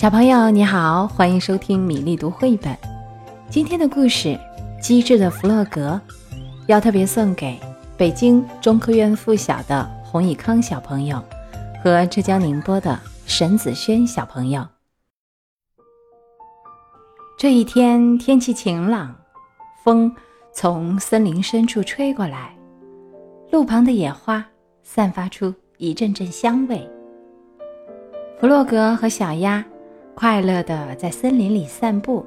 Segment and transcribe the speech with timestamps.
[0.00, 2.74] 小朋友你好，欢迎收听米粒读绘本。
[3.50, 4.28] 今天的故事
[4.80, 6.00] 《机智的弗洛格》
[6.68, 7.60] 要特别送给
[7.98, 11.22] 北京中科院附小的洪以康小朋友
[11.84, 14.66] 和浙江宁波的沈子轩小朋友。
[17.36, 19.14] 这一天天气晴朗，
[19.84, 20.10] 风
[20.54, 22.56] 从森林深处吹过来，
[23.52, 24.42] 路旁的野花
[24.82, 26.90] 散发出一阵阵香味。
[28.40, 29.62] 弗洛格和小鸭。
[30.14, 32.26] 快乐地在森林里散步，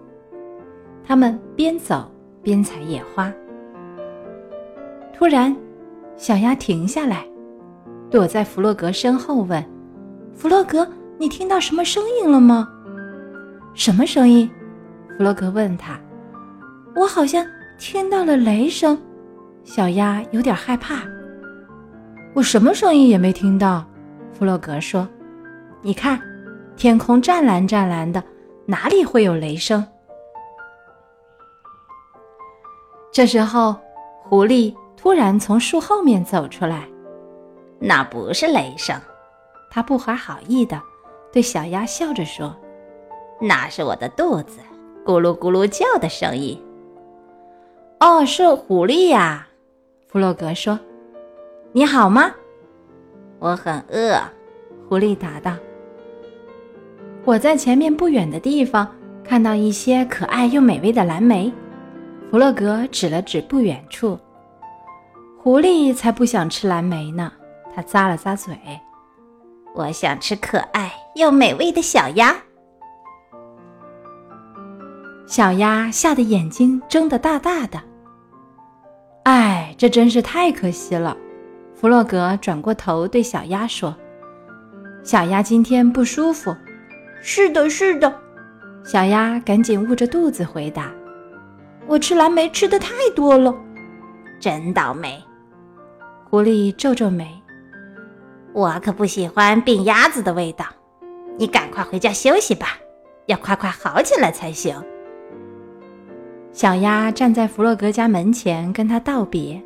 [1.06, 2.10] 他们边走
[2.42, 3.32] 边采野花。
[5.14, 5.56] 突然，
[6.18, 7.24] 小鸭停下来，
[8.10, 9.64] 躲在弗洛格身后问
[10.34, 10.88] ：“弗洛格，
[11.20, 12.68] 你听到什么声音了吗
[13.76, 14.50] ？”“什么声音？”
[15.16, 16.00] 弗洛格问他。
[16.96, 17.46] “我好像
[17.78, 18.98] 听到了雷声。”
[19.64, 21.04] 小鸭有点害怕。
[22.34, 23.86] “我什么声音也没听到。”
[24.34, 25.08] 弗洛格说。
[25.84, 26.20] “你看。”
[26.76, 28.22] 天空湛蓝湛蓝的，
[28.66, 29.86] 哪里会有雷声？
[33.12, 33.76] 这时候，
[34.24, 36.88] 狐狸突然从树后面走出来。
[37.80, 39.00] 那不是雷声，
[39.70, 40.82] 他不怀好意的
[41.32, 42.56] 对小鸭笑着说
[43.40, 44.60] ：“那是我的肚子
[45.06, 46.62] 咕噜咕噜叫的声音。”
[48.00, 49.48] 哦，是狐狸呀，
[50.08, 50.80] 弗洛格说
[51.72, 52.34] ：“你好吗？”
[53.40, 54.18] 我很饿，
[54.90, 55.54] 狐狸答道。
[57.26, 58.86] 我在前面不远的地方
[59.24, 61.52] 看到一些可爱又美味的蓝莓，
[62.30, 64.20] 弗洛格指了指不远处。
[65.40, 67.32] 狐狸才不想吃蓝莓呢，
[67.74, 68.58] 他咂了咂嘴。
[69.74, 72.36] 我想吃可爱又美味的小鸭。
[75.26, 77.82] 小鸭吓得眼睛睁得大大的。
[79.24, 81.16] 哎，这真是太可惜了。
[81.74, 83.96] 弗洛格转过头对小鸭说
[85.04, 86.54] ：“小鸭今天不舒服。”
[87.26, 88.14] 是的，是的，
[88.84, 90.92] 小鸭赶紧捂着肚子回答
[91.88, 93.56] ：“我吃蓝莓吃的太多了，
[94.42, 95.24] 真倒霉。”
[96.30, 97.26] 狐狸皱皱眉
[98.52, 100.66] ：“我可不喜欢病鸭子的味道。
[101.38, 102.78] 你赶快回家休息吧，
[103.28, 104.76] 要快快好起来才行。”
[106.52, 109.62] 小鸭站在弗洛格家门前跟他道别，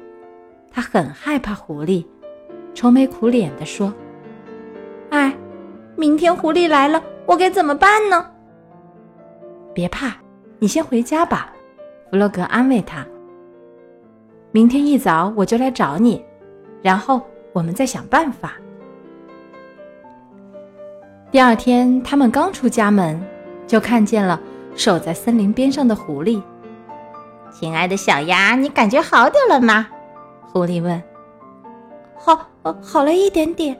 [0.71, 2.05] 他很害怕狐狸，
[2.75, 3.91] 愁眉苦脸地说
[5.09, 5.35] ：“哎，
[5.95, 8.25] 明天狐狸来了。”我该怎么办呢？
[9.73, 10.15] 别怕，
[10.59, 11.53] 你先回家吧。
[12.09, 13.05] 弗洛格安慰他。
[14.51, 16.23] 明天一早我就来找你，
[16.81, 17.21] 然后
[17.51, 18.53] 我们再想办法。
[21.29, 23.21] 第二天，他们刚出家门，
[23.67, 24.39] 就看见了
[24.73, 26.41] 守在森林边上的狐狸。
[27.51, 29.89] 亲爱的小鸭，你感觉好点了吗？
[30.41, 31.03] 狐狸问。
[32.17, 32.47] 好，
[32.81, 33.77] 好了一点点。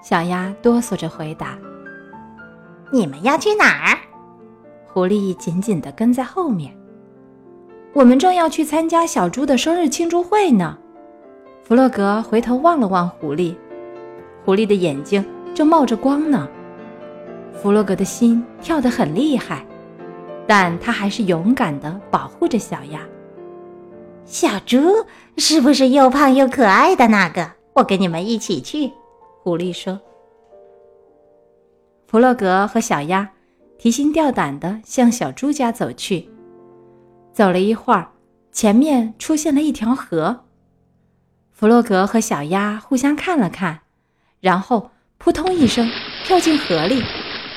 [0.00, 1.58] 小鸭哆嗦着回答。
[2.94, 3.98] 你们要去哪儿？
[4.86, 6.72] 狐狸紧紧地跟在后面。
[7.92, 10.78] 我们正要去参加小猪的生日庆祝会呢。
[11.64, 13.52] 弗洛格回头望了望狐狸，
[14.44, 16.48] 狐狸的眼睛正冒着光呢。
[17.52, 19.66] 弗洛格的心跳得很厉害，
[20.46, 23.00] 但他还是勇敢地保护着小鸭。
[24.24, 24.78] 小猪
[25.36, 27.50] 是不是又胖又可爱的那个？
[27.72, 28.92] 我跟你们一起去。
[29.42, 29.98] 狐狸说。
[32.14, 33.28] 弗洛格和小鸭
[33.76, 36.30] 提心吊胆地向小猪家走去。
[37.32, 38.12] 走了一会儿，
[38.52, 40.44] 前面出现了一条河。
[41.50, 43.80] 弗洛格和小鸭互相看了看，
[44.38, 45.90] 然后扑通一声
[46.24, 47.02] 跳进河里。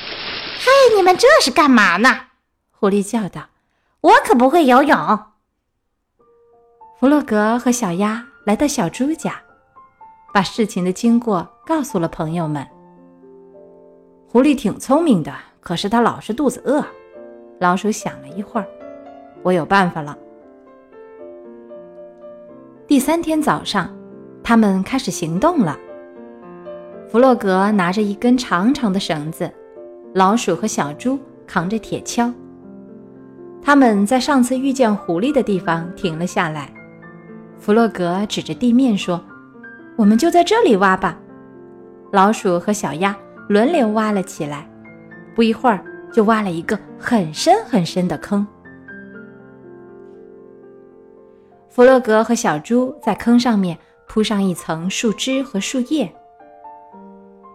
[0.58, 2.22] “嘿，你们这是干嘛呢？”
[2.76, 3.50] 狐狸叫道
[4.02, 5.20] ，“我可不会游泳。”
[6.98, 9.40] 弗洛格和小鸭来到小猪家，
[10.34, 12.66] 把事情的经过告诉了朋友们。
[14.30, 16.84] 狐狸挺聪明的，可是它老是肚子饿。
[17.58, 18.66] 老鼠想了一会儿，
[19.42, 20.16] 我有办法了。
[22.86, 23.88] 第三天早上，
[24.42, 25.78] 他们开始行动了。
[27.10, 29.50] 弗洛格拿着一根长长的绳子，
[30.12, 32.30] 老鼠和小猪扛着铁锹。
[33.62, 36.70] 他们在上次遇见狐狸的地方停了下来。
[37.58, 39.18] 弗洛格指着地面说
[39.96, 41.18] ：“我们就在这里挖吧。”
[42.12, 43.16] 老鼠和小鸭。
[43.48, 44.68] 轮流挖了起来，
[45.34, 48.46] 不一会儿就挖了一个很深很深的坑。
[51.68, 56.12] 弗洛格和小猪在坑上面铺上一层树枝和树叶。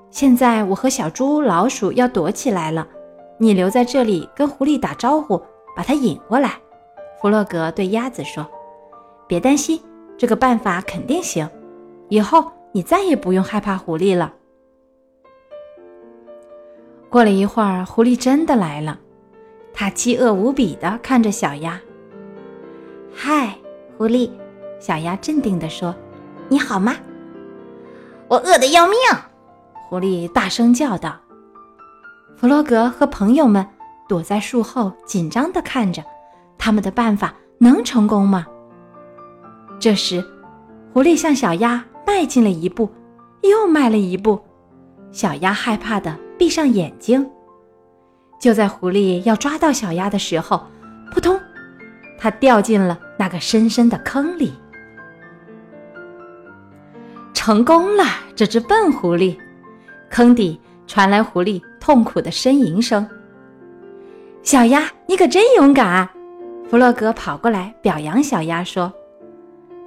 [0.09, 2.87] 现在我和小猪、老鼠要躲起来了，
[3.37, 5.41] 你留在这里跟狐狸打招呼，
[5.75, 6.53] 把它引过来。
[7.21, 8.45] 弗洛格对鸭子说
[9.27, 9.81] ：“别担心，
[10.17, 11.47] 这个办法肯定行，
[12.09, 14.33] 以后你再也不用害怕狐狸了。”
[17.13, 18.97] 过了一会儿，狐狸真的来了，
[19.71, 21.79] 它饥饿无比的看着小鸭。
[23.13, 23.55] 嗨，
[23.95, 24.31] 狐狸，
[24.79, 25.93] 小鸭镇定地说
[26.49, 26.95] ：“你好吗？”
[28.27, 28.97] 我饿得要命，
[29.87, 31.15] 狐狸大声叫道。
[32.35, 33.63] 弗洛格和朋友们
[34.09, 36.03] 躲在树后，紧张地看着，
[36.57, 38.47] 他们的办法能成功吗？
[39.79, 40.25] 这时，
[40.91, 42.89] 狐狸向小鸭迈进了一步，
[43.43, 44.41] 又迈了一步，
[45.11, 47.29] 小鸭害怕的闭上眼睛。
[48.39, 50.65] 就在狐狸要抓到小鸭的时候，
[51.11, 51.39] 扑通，
[52.19, 54.51] 它掉进了那个深深的坑里。
[57.33, 58.03] 成功了，
[58.35, 59.37] 这只笨狐狸！
[60.09, 63.07] 坑底传来狐狸痛苦的呻吟声。
[64.41, 66.07] 小鸭，你可真勇敢！
[66.69, 68.91] 弗洛格跑过来表扬小鸭说：“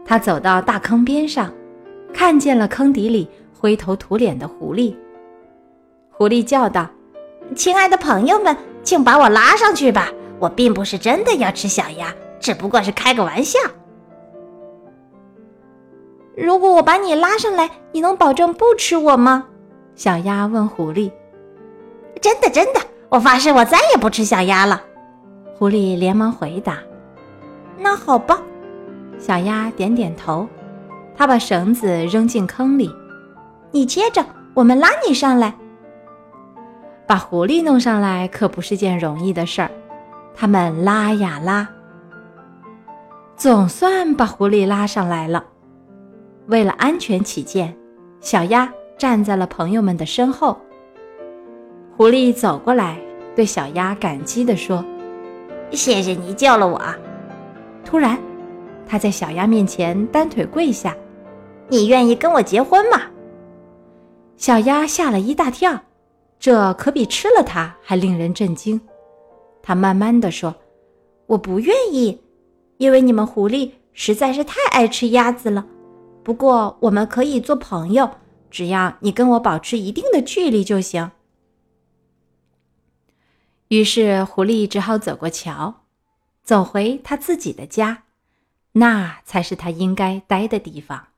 [0.04, 1.52] 他走到大坑边上，
[2.12, 3.28] 看见了坑底里
[3.58, 4.94] 灰头土脸的狐狸。
[6.16, 6.88] 狐狸叫道
[7.54, 10.08] ：‘亲爱的朋友们，请把我拉上去吧！
[10.38, 13.58] 我并不是真的要吃小鸭，只不过是开个玩笑。’”
[16.34, 19.44] 如果我把你拉上来，你能保证不吃我吗？
[19.94, 21.10] 小鸭问狐狸。
[22.22, 22.80] 真的，真的，
[23.10, 24.82] 我发誓，我再也不吃小鸭了。
[25.58, 26.78] 狐狸连忙回答。
[27.78, 28.40] 那好吧，
[29.18, 30.48] 小鸭点点头。
[31.14, 32.90] 它把绳子扔进坑里，
[33.70, 34.24] 你接着，
[34.54, 35.54] 我们拉你上来。
[37.06, 39.70] 把狐狸弄上来可不是件容易的事儿，
[40.34, 41.68] 他们拉呀拉，
[43.36, 45.44] 总算把狐狸拉上来了。
[46.48, 47.76] 为了安全起见，
[48.20, 48.68] 小鸭
[48.98, 50.58] 站在了朋友们的身后。
[51.96, 52.98] 狐狸走过来，
[53.34, 54.84] 对小鸭感激地说
[55.70, 56.80] ：“谢谢你救了我。”
[57.84, 58.18] 突然，
[58.86, 60.94] 他在小鸭面前单腿跪下
[61.68, 63.00] ：“你愿意跟我结婚吗？”
[64.36, 65.80] 小鸭吓了一大跳，
[66.38, 68.80] 这可比吃了它还令人震惊。
[69.62, 70.54] 他慢慢地说
[71.26, 72.20] ：“我不愿意，
[72.76, 75.66] 因为你们狐狸实在是太爱吃鸭子了。”
[76.22, 78.10] 不过，我们可以做朋友，
[78.50, 81.10] 只要你跟我保持一定的距离就行。
[83.68, 85.82] 于是，狐狸只好走过桥，
[86.42, 88.04] 走回他自己的家，
[88.72, 91.08] 那才是他应该待的地方。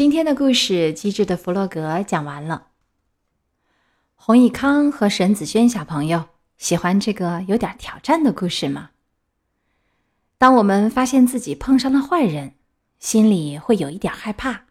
[0.00, 2.68] 今天的故事《机智的弗洛格》讲完了。
[4.14, 6.24] 洪以康和沈子轩小朋友
[6.56, 8.92] 喜欢这个有点挑战的故事吗？
[10.38, 12.54] 当我们发现自己碰上了坏人，
[12.98, 14.62] 心里会有一点害怕。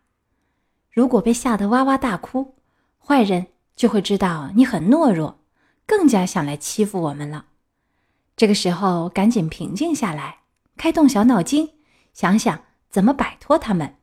[0.92, 2.56] 如果被吓得哇哇大哭，
[2.98, 5.38] 坏人就会知道你很懦弱，
[5.86, 7.46] 更加想来欺负我们了。
[8.36, 10.40] 这个时候，赶紧平静下来，
[10.76, 11.76] 开动小脑筋，
[12.16, 13.98] 想想怎么摆脱他们。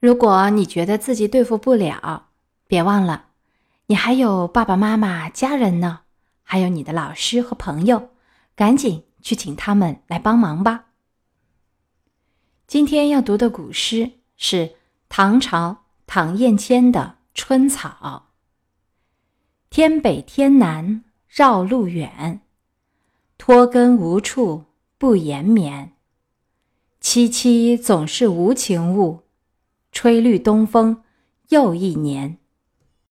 [0.00, 2.28] 如果你觉得自己对付不了，
[2.66, 3.26] 别忘了，
[3.86, 6.00] 你还有爸爸妈妈、家人呢，
[6.42, 8.10] 还有你的老师和朋友，
[8.54, 9.04] 赶紧。
[9.24, 10.84] 去请他们来帮忙吧。
[12.66, 14.74] 今天要读的古诗是
[15.08, 18.26] 唐朝唐彦谦的《春草》。
[19.70, 22.42] 天北天南绕路远，
[23.38, 24.66] 脱根无处
[24.98, 25.94] 不延绵。
[27.00, 29.22] 萋萋总是无情物，
[29.94, 31.02] 吹绿东风
[31.48, 32.36] 又一年。